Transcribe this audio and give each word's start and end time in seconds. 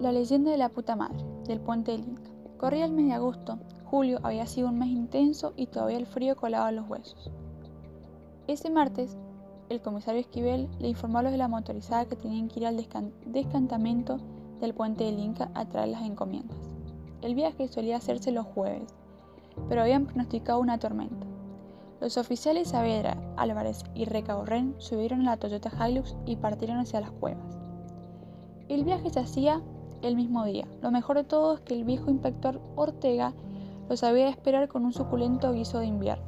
La 0.00 0.12
leyenda 0.12 0.50
de 0.50 0.56
la 0.56 0.70
puta 0.70 0.96
madre, 0.96 1.22
del 1.44 1.60
puente 1.60 1.92
del 1.92 2.08
Inca. 2.08 2.30
Corría 2.56 2.86
el 2.86 2.92
mes 2.92 3.08
de 3.08 3.12
agosto, 3.12 3.58
julio 3.84 4.18
había 4.22 4.46
sido 4.46 4.68
un 4.68 4.78
mes 4.78 4.88
intenso 4.88 5.52
y 5.56 5.66
todavía 5.66 5.98
el 5.98 6.06
frío 6.06 6.36
colaba 6.36 6.72
los 6.72 6.88
huesos. 6.88 7.30
Ese 8.46 8.70
martes, 8.70 9.18
el 9.68 9.82
comisario 9.82 10.22
Esquivel 10.22 10.70
le 10.78 10.88
informó 10.88 11.18
a 11.18 11.22
los 11.24 11.32
de 11.32 11.36
la 11.36 11.48
motorizada 11.48 12.06
que 12.06 12.16
tenían 12.16 12.48
que 12.48 12.60
ir 12.60 12.66
al 12.66 12.82
descantamento 13.26 14.16
del 14.58 14.72
puente 14.72 15.04
del 15.04 15.18
Inca 15.18 15.50
a 15.52 15.68
traer 15.68 15.88
las 15.88 16.02
encomiendas. 16.02 16.56
El 17.20 17.34
viaje 17.34 17.68
solía 17.68 17.98
hacerse 17.98 18.32
los 18.32 18.46
jueves, 18.46 18.94
pero 19.68 19.82
habían 19.82 20.06
pronosticado 20.06 20.60
una 20.60 20.78
tormenta. 20.78 21.26
Los 22.00 22.16
oficiales 22.16 22.68
Saavedra, 22.68 23.18
Álvarez 23.36 23.84
y 23.94 24.06
Recaborren 24.06 24.74
subieron 24.78 25.20
a 25.20 25.32
la 25.32 25.36
Toyota 25.36 25.70
Hilux 25.70 26.16
y 26.24 26.36
partieron 26.36 26.78
hacia 26.78 27.02
las 27.02 27.10
cuevas. 27.10 27.58
El 28.70 28.84
viaje 28.84 29.10
se 29.10 29.20
hacía 29.20 29.60
el 30.02 30.16
mismo 30.16 30.44
día. 30.44 30.66
Lo 30.82 30.90
mejor 30.90 31.16
de 31.16 31.24
todo 31.24 31.54
es 31.54 31.60
que 31.60 31.74
el 31.74 31.84
viejo 31.84 32.10
inspector 32.10 32.60
Ortega 32.76 33.32
los 33.88 34.02
había 34.04 34.24
de 34.24 34.30
esperar 34.30 34.68
con 34.68 34.84
un 34.84 34.92
suculento 34.92 35.52
guiso 35.52 35.78
de 35.80 35.86
invierno. 35.86 36.24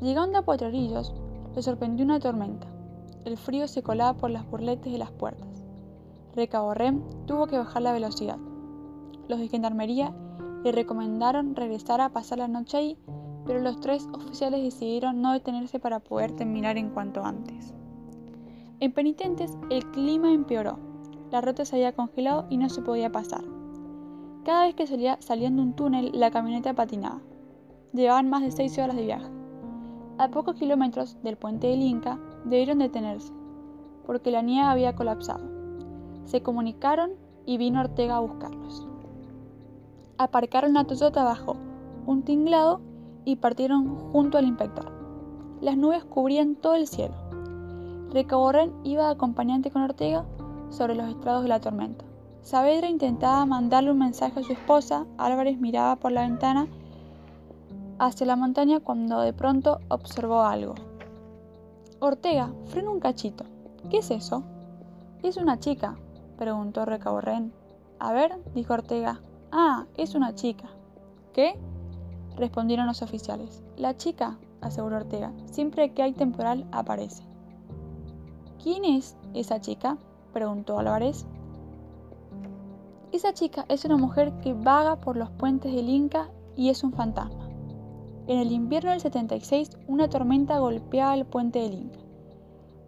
Llegando 0.00 0.38
a 0.38 0.42
Potrerillos, 0.42 1.14
le 1.54 1.62
sorprendió 1.62 2.04
una 2.04 2.20
tormenta. 2.20 2.66
El 3.24 3.36
frío 3.36 3.68
se 3.68 3.82
colaba 3.82 4.14
por 4.14 4.30
las 4.30 4.48
burletes 4.50 4.92
de 4.92 4.98
las 4.98 5.10
puertas. 5.10 5.64
Recaborren 6.34 7.02
tuvo 7.26 7.46
que 7.46 7.58
bajar 7.58 7.82
la 7.82 7.92
velocidad. 7.92 8.38
Los 9.28 9.38
de 9.38 9.48
gendarmería 9.48 10.14
le 10.64 10.72
recomendaron 10.72 11.54
regresar 11.54 12.00
a 12.00 12.10
pasar 12.10 12.38
la 12.38 12.48
noche 12.48 12.76
ahí, 12.76 12.98
pero 13.46 13.60
los 13.60 13.80
tres 13.80 14.08
oficiales 14.12 14.62
decidieron 14.62 15.20
no 15.20 15.32
detenerse 15.32 15.78
para 15.78 16.00
poder 16.00 16.32
terminar 16.32 16.76
en 16.76 16.90
cuanto 16.90 17.24
antes. 17.24 17.72
En 18.80 18.92
Penitentes 18.92 19.56
el 19.70 19.88
clima 19.92 20.32
empeoró 20.32 20.93
la 21.30 21.40
ruta 21.40 21.64
se 21.64 21.76
había 21.76 21.92
congelado 21.92 22.46
y 22.50 22.56
no 22.56 22.68
se 22.68 22.82
podía 22.82 23.10
pasar. 23.10 23.42
Cada 24.44 24.66
vez 24.66 24.74
que 24.74 24.86
salía 24.86 25.16
saliendo 25.20 25.62
un 25.62 25.74
túnel, 25.74 26.10
la 26.12 26.30
camioneta 26.30 26.74
patinaba. 26.74 27.20
Llevaban 27.92 28.28
más 28.28 28.42
de 28.42 28.50
seis 28.50 28.78
horas 28.78 28.96
de 28.96 29.04
viaje. 29.04 29.30
A 30.18 30.28
pocos 30.28 30.56
kilómetros 30.56 31.16
del 31.22 31.36
puente 31.36 31.66
del 31.66 31.82
Inca 31.82 32.18
debieron 32.44 32.78
detenerse, 32.78 33.32
porque 34.06 34.30
la 34.30 34.42
nieve 34.42 34.68
había 34.68 34.94
colapsado. 34.94 35.40
Se 36.24 36.42
comunicaron 36.42 37.12
y 37.46 37.56
vino 37.56 37.80
Ortega 37.80 38.16
a 38.16 38.20
buscarlos. 38.20 38.86
Aparcaron 40.18 40.74
la 40.74 40.84
Toyota 40.84 41.24
bajo 41.24 41.56
un 42.06 42.22
tinglado 42.22 42.80
y 43.24 43.36
partieron 43.36 43.96
junto 44.12 44.38
al 44.38 44.44
inspector. 44.44 44.92
Las 45.60 45.76
nubes 45.76 46.04
cubrían 46.04 46.54
todo 46.54 46.74
el 46.74 46.86
cielo. 46.86 47.14
Recaborren 48.10 48.72
iba 48.84 49.08
acompañante 49.08 49.70
con 49.70 49.82
Ortega 49.82 50.24
sobre 50.74 50.94
los 50.94 51.08
estrados 51.08 51.42
de 51.42 51.48
la 51.48 51.60
tormenta. 51.60 52.04
Saavedra 52.42 52.88
intentaba 52.88 53.46
mandarle 53.46 53.92
un 53.92 53.98
mensaje 53.98 54.40
a 54.40 54.42
su 54.42 54.52
esposa, 54.52 55.06
Álvarez 55.16 55.58
miraba 55.58 55.96
por 55.96 56.12
la 56.12 56.22
ventana 56.22 56.66
hacia 57.98 58.26
la 58.26 58.36
montaña 58.36 58.80
cuando 58.80 59.20
de 59.20 59.32
pronto 59.32 59.80
observó 59.88 60.42
algo. 60.42 60.74
Ortega, 62.00 62.52
frena 62.66 62.90
un 62.90 63.00
cachito. 63.00 63.44
¿Qué 63.88 63.98
es 63.98 64.10
eso? 64.10 64.42
Es 65.22 65.38
una 65.38 65.58
chica, 65.58 65.96
preguntó 66.36 66.84
Recaborren. 66.84 67.52
A 67.98 68.12
ver, 68.12 68.36
dijo 68.54 68.74
Ortega. 68.74 69.20
Ah, 69.52 69.86
es 69.96 70.14
una 70.14 70.34
chica. 70.34 70.68
¿Qué? 71.32 71.58
respondieron 72.36 72.86
los 72.86 73.00
oficiales. 73.00 73.62
La 73.76 73.96
chica, 73.96 74.38
aseguró 74.60 74.96
Ortega, 74.96 75.32
siempre 75.46 75.92
que 75.92 76.02
hay 76.02 76.12
temporal 76.12 76.66
aparece. 76.72 77.22
¿Quién 78.62 78.84
es 78.84 79.16
esa 79.34 79.60
chica? 79.60 79.96
Preguntó 80.34 80.78
Álvarez. 80.78 81.24
Esa 83.12 83.32
chica 83.32 83.64
es 83.68 83.86
una 83.86 83.96
mujer 83.96 84.32
que 84.42 84.52
vaga 84.52 85.00
por 85.00 85.16
los 85.16 85.30
puentes 85.30 85.72
del 85.72 85.88
Inca 85.88 86.28
y 86.56 86.68
es 86.68 86.84
un 86.84 86.92
fantasma. 86.92 87.48
En 88.26 88.40
el 88.40 88.52
invierno 88.52 88.90
del 88.90 89.00
76, 89.00 89.70
una 89.86 90.08
tormenta 90.08 90.58
golpeaba 90.58 91.14
el 91.14 91.24
puente 91.24 91.60
del 91.60 91.74
Inca. 91.74 92.00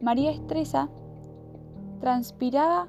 María 0.00 0.32
Estresa 0.32 0.91
transpiraba, 2.00 2.88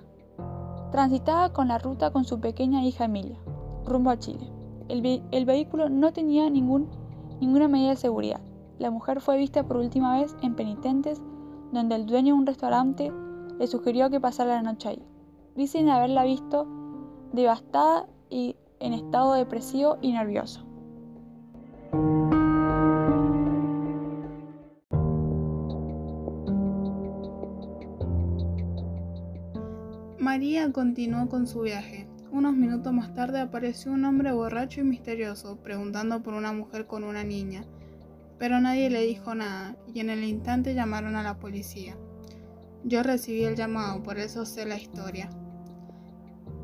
transitaba 0.92 1.54
con 1.54 1.68
la 1.68 1.78
ruta 1.78 2.12
con 2.12 2.26
su 2.26 2.40
pequeña 2.40 2.84
hija 2.84 3.06
Emilia, 3.06 3.38
rumbo 3.86 4.10
a 4.10 4.18
Chile. 4.18 4.52
El, 4.90 5.46
vehículo 5.46 5.90
no 5.90 6.12
tenía 6.14 6.50
ninguna 6.50 7.68
medida 7.68 7.92
de 7.92 7.96
seguridad. 7.98 8.42
La 8.80 8.90
mujer 8.90 9.22
fue 9.22 9.38
vista 9.38 9.64
por 9.64 9.78
última 9.78 10.20
vez 10.20 10.36
en 10.42 10.56
Penitentes, 10.56 11.22
donde 11.72 11.96
el 11.96 12.06
dueño 12.06 12.34
de 12.34 12.40
un 12.40 12.46
restaurante 12.46 13.12
le 13.59 13.68
sugirió 13.68 14.09
que 14.09 14.19
pasara 14.19 14.56
la 14.56 14.62
noche 14.62 14.90
ahí. 14.90 15.03
Dicen 15.56 15.90
haberla 15.90 16.23
visto 16.23 16.68
devastada 17.34 18.07
y 18.29 18.56
en 18.79 18.94
estado 18.94 19.34
depresivo 19.34 19.97
y 20.01 20.12
nervioso. 20.12 20.68
María 30.19 30.72
continuó 30.72 31.29
con 31.29 31.47
su 31.47 31.62
viaje. 31.62 32.07
Unos 32.31 32.53
minutos 32.53 32.94
más 32.94 33.13
tarde 33.13 33.39
apareció 33.39 33.91
un 33.91 34.06
hombre 34.06 34.31
borracho 34.34 34.81
y 34.81 34.84
misterioso, 34.84 35.57
preguntando 35.63 36.22
por 36.22 36.34
una 36.34 36.51
mujer 36.51 36.85
con 36.85 37.03
una 37.03 37.24
niña, 37.24 37.66
pero 38.38 38.59
nadie 38.59 38.89
le 38.89 39.01
dijo 39.01 39.34
nada 39.34 39.78
y 39.91 40.01
en 40.01 40.09
el 40.09 40.24
instante 40.24 40.75
llamaron 40.75 41.16
a 41.16 41.24
la 41.24 41.39
policía. 41.39 41.97
Yo 42.84 43.04
recibí 43.04 43.44
el 43.44 43.56
llamado, 43.56 44.04
por 44.04 44.18
eso 44.18 44.46
sé 44.46 44.66
la 44.66 44.78
historia. 44.78 45.30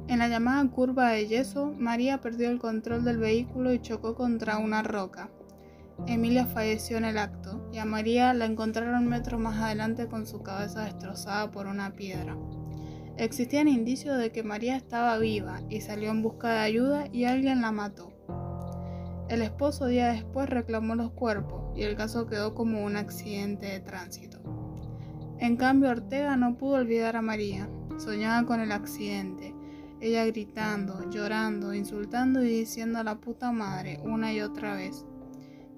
En 0.07 0.19
la 0.19 0.28
llamada 0.28 0.69
curva 0.69 1.09
de 1.09 1.28
yeso, 1.28 1.74
María 1.78 2.19
perdió 2.19 2.50
el 2.50 2.59
control 2.59 3.03
del 3.03 3.18
vehículo 3.18 3.74
y 3.74 3.79
chocó 3.79 4.16
contra 4.16 4.57
una 4.57 4.84
roca. 4.84 5.29
Emilia 6.07 6.46
falleció 6.46 6.97
en 6.97 7.06
el 7.06 7.18
acto 7.18 7.69
y 7.72 7.78
a 7.78 7.85
María 7.85 8.34
la 8.34 8.46
encontraron 8.46 9.07
metros 9.07 9.40
más 9.40 9.62
adelante 9.62 10.07
con 10.07 10.25
su 10.25 10.44
cabeza 10.44 10.84
destrozada 10.84 11.52
por 11.52 11.68
una 11.68 11.94
piedra. 11.94 12.35
Existían 13.18 13.68
indicios 13.68 14.18
de 14.18 14.31
que 14.31 14.44
María 14.44 14.75
estaba 14.75 15.18
viva 15.19 15.62
y 15.69 15.81
salió 15.81 16.09
en 16.12 16.22
busca 16.22 16.52
de 16.52 16.59
ayuda 16.59 17.06
y 17.12 17.25
alguien 17.25 17.62
la 17.62 17.72
mató. 17.72 18.12
El 19.29 19.41
esposo 19.41 19.85
día 19.85 20.12
después 20.12 20.50
reclamó 20.50 20.96
los 20.96 21.12
cuerpos 21.12 21.78
y 21.78 21.84
el 21.84 21.96
caso 21.96 22.25
quedó 22.28 22.53
como 22.53 22.84
un 22.84 22.97
accidente 22.97 23.68
de 23.68 23.79
tránsito. 23.79 24.41
En 25.39 25.57
cambio, 25.57 25.89
Ortega 25.89 26.38
no 26.38 26.57
pudo 26.57 26.75
olvidar 26.75 27.16
a 27.16 27.21
María. 27.21 27.69
Soñaba 27.97 28.45
con 28.45 28.59
el 28.59 28.71
accidente, 28.71 29.53
ella 29.99 30.25
gritando, 30.25 31.09
llorando, 31.09 31.73
insultando 31.73 32.44
y 32.44 32.49
diciendo 32.49 32.99
a 32.99 33.03
la 33.03 33.19
puta 33.19 33.51
madre 33.51 33.99
una 34.03 34.33
y 34.33 34.41
otra 34.41 34.75
vez, 34.75 35.05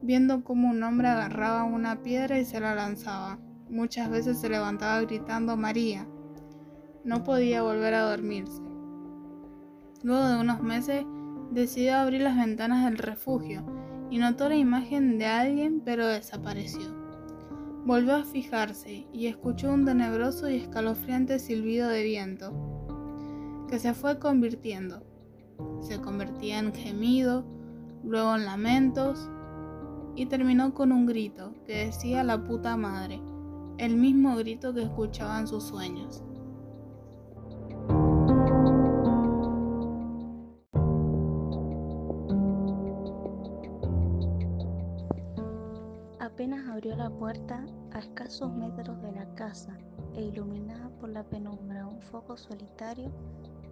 viendo 0.01 0.43
cómo 0.43 0.69
un 0.69 0.81
hombre 0.81 1.09
agarraba 1.09 1.63
una 1.63 2.01
piedra 2.01 2.39
y 2.39 2.45
se 2.45 2.59
la 2.59 2.73
lanzaba. 2.73 3.37
Muchas 3.69 4.09
veces 4.09 4.39
se 4.39 4.49
levantaba 4.49 5.01
gritando 5.01 5.57
María. 5.57 6.07
No 7.03 7.23
podía 7.23 7.61
volver 7.61 7.93
a 7.93 8.09
dormirse. 8.09 8.61
Luego 10.03 10.27
de 10.27 10.39
unos 10.39 10.61
meses 10.61 11.05
decidió 11.51 11.97
abrir 11.97 12.21
las 12.21 12.35
ventanas 12.35 12.85
del 12.85 12.97
refugio 12.97 13.63
y 14.09 14.17
notó 14.17 14.49
la 14.49 14.55
imagen 14.55 15.17
de 15.17 15.25
alguien 15.25 15.81
pero 15.83 16.07
desapareció. 16.07 17.04
Volvió 17.85 18.15
a 18.15 18.23
fijarse 18.23 19.05
y 19.13 19.27
escuchó 19.27 19.71
un 19.71 19.85
tenebroso 19.85 20.49
y 20.49 20.55
escalofriante 20.55 21.37
silbido 21.37 21.87
de 21.87 22.01
viento, 22.01 22.51
que 23.69 23.77
se 23.77 23.93
fue 23.93 24.17
convirtiendo. 24.17 25.03
Se 25.81 26.01
convertía 26.01 26.57
en 26.57 26.73
gemido, 26.73 27.45
luego 28.03 28.35
en 28.35 28.45
lamentos, 28.45 29.29
y 30.15 30.25
terminó 30.25 30.73
con 30.73 30.91
un 30.91 31.05
grito 31.05 31.53
que 31.67 31.85
decía 31.85 32.23
la 32.23 32.43
puta 32.43 32.75
madre, 32.75 33.21
el 33.77 33.97
mismo 33.97 34.35
grito 34.35 34.73
que 34.73 34.81
escuchaba 34.81 35.39
en 35.39 35.45
sus 35.45 35.65
sueños. 35.65 36.23
Apenas 46.19 46.67
abrió 46.67 46.95
la 46.97 47.09
puerta, 47.09 47.65
a 47.95 47.99
escasos 47.99 48.53
metros 48.53 49.01
de 49.01 49.13
la 49.13 49.25
casa 49.35 49.73
e 50.15 50.23
iluminada 50.23 50.89
por 50.99 51.07
la 51.07 51.23
penumbra 51.23 51.87
un 51.87 52.01
foco 52.01 52.35
solitario, 52.35 53.09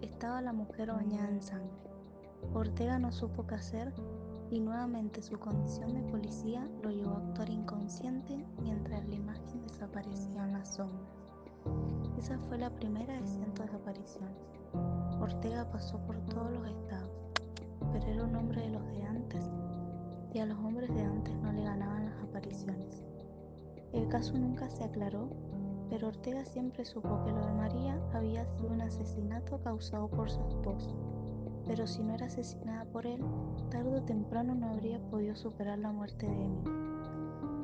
estaba 0.00 0.40
la 0.40 0.54
mujer 0.54 0.90
bañada 0.90 1.28
en 1.28 1.42
sangre. 1.42 1.76
Ortega 2.54 2.98
no 2.98 3.12
supo 3.12 3.46
qué 3.46 3.56
hacer 3.56 3.92
y 4.50 4.60
nuevamente 4.60 5.20
su 5.20 5.38
condición 5.38 5.92
de 5.92 6.10
policía 6.10 6.66
lo 6.82 6.90
llevó 6.90 7.10
a 7.10 7.18
actuar 7.18 7.50
inconsciente 7.50 8.46
mientras 8.62 9.06
la 9.06 9.14
imagen 9.14 9.60
desaparecía 9.68 10.44
en 10.44 10.52
las 10.54 10.74
sombras. 10.74 11.10
Esa 12.16 12.38
fue 12.48 12.56
la 12.56 12.70
primera 12.70 13.20
de 13.20 13.26
cientos 13.26 13.70
de 13.70 13.76
apariciones. 13.76 14.38
Ortega 15.20 15.70
pasó 15.70 15.98
por 15.98 16.18
todos 16.28 16.50
los 16.50 16.66
estados, 16.66 17.10
pero 17.92 18.06
era 18.06 18.24
un 18.24 18.36
hombre 18.36 18.62
de 18.62 18.70
los 18.70 18.86
de 18.86 19.02
antes 19.02 19.44
y 20.32 20.38
a 20.38 20.46
los 20.46 20.58
hombres 20.60 20.88
de 20.94 21.02
antes 21.02 21.36
no 21.42 21.52
le 21.52 21.64
ganaban 21.64 22.06
las 22.06 22.22
apariciones. 22.22 23.04
El 23.94 24.08
caso 24.08 24.36
nunca 24.36 24.68
se 24.68 24.84
aclaró 24.84 25.30
pero 25.94 26.08
Ortega 26.08 26.44
siempre 26.44 26.84
supo 26.84 27.22
que 27.24 27.30
lo 27.30 27.46
de 27.46 27.52
María 27.52 28.00
había 28.12 28.44
sido 28.46 28.70
un 28.70 28.80
asesinato 28.80 29.60
causado 29.62 30.08
por 30.08 30.30
su 30.30 30.40
esposo. 30.44 30.92
Pero 31.66 31.86
si 31.86 32.02
no 32.02 32.14
era 32.14 32.26
asesinada 32.26 32.84
por 32.86 33.06
él, 33.06 33.22
tarde 33.70 33.98
o 33.98 34.02
temprano 34.02 34.54
no 34.54 34.70
habría 34.70 34.98
podido 35.10 35.36
superar 35.36 35.78
la 35.78 35.92
muerte 35.92 36.26
de 36.26 36.44
Emily. 36.44 36.70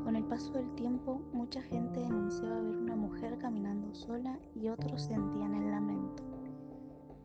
Con 0.04 0.16
el 0.16 0.24
paso 0.24 0.52
del 0.52 0.70
tiempo, 0.74 1.20
mucha 1.32 1.60
gente 1.62 2.00
denunciaba 2.00 2.60
ver 2.60 2.76
una 2.76 2.96
mujer 2.96 3.36
caminando 3.38 3.94
sola 3.94 4.38
y 4.54 4.68
otros 4.68 5.02
sentían 5.02 5.54
el 5.54 5.70
lamento. 5.70 6.22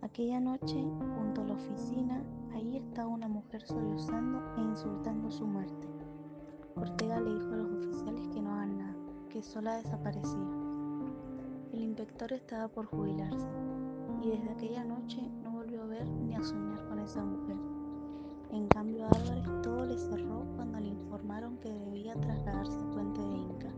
Aquella 0.01 0.39
noche, 0.39 0.83
junto 1.17 1.41
a 1.41 1.45
la 1.45 1.53
oficina, 1.53 2.23
ahí 2.53 2.77
estaba 2.77 3.07
una 3.07 3.27
mujer 3.27 3.61
sollozando 3.61 4.41
e 4.57 4.61
insultando 4.61 5.31
su 5.31 5.45
muerte. 5.45 5.87
Ortega 6.75 7.21
le 7.21 7.35
dijo 7.35 7.53
a 7.53 7.57
que 9.35 9.43
sola 9.43 9.75
desaparecía. 9.75 10.47
El 11.73 11.81
inspector 11.81 12.31
estaba 12.31 12.69
por 12.69 12.85
jubilarse 12.85 13.49
y 14.23 14.29
desde 14.29 14.49
aquella 14.49 14.85
noche 14.85 15.29
no 15.43 15.51
volvió 15.51 15.83
a 15.83 15.87
ver 15.87 16.07
ni 16.07 16.33
a 16.35 16.41
soñar 16.41 16.87
con 16.87 16.99
esa 16.99 17.21
mujer. 17.21 17.57
En 18.53 18.69
cambio 18.69 19.03
a 19.03 19.09
Álvarez 19.09 19.61
todo 19.61 19.85
le 19.85 19.97
cerró 19.97 20.45
cuando 20.55 20.79
le 20.79 20.87
informaron 20.87 21.57
que 21.57 21.69
debía 21.69 22.15
trasladarse 22.15 22.79
a 22.79 22.91
Puente 22.91 23.19
de 23.19 23.35
Inca. 23.35 23.71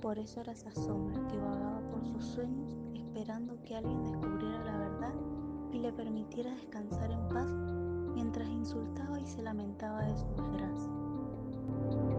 Por 0.00 0.18
eso 0.18 0.40
era 0.40 0.52
esa 0.52 0.70
sombra 0.72 1.20
que 1.28 1.36
vagaba 1.36 1.82
por 1.90 2.06
sus 2.06 2.24
sueños 2.24 2.74
esperando 2.94 3.62
que 3.64 3.76
alguien 3.76 4.02
descubriera 4.04 4.64
la 4.64 4.78
verdad 4.78 5.14
y 5.70 5.80
le 5.80 5.92
permitiera 5.92 6.54
descansar 6.54 7.10
en 7.10 7.28
paz 7.28 7.50
mientras 8.14 8.48
insultaba 8.48 9.20
y 9.20 9.26
se 9.26 9.42
lamentaba 9.42 10.00
de 10.04 10.16
su 10.16 10.28
desgracia. 10.28 12.17